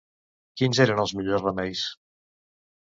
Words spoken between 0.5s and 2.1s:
Quins eren els millors remeis?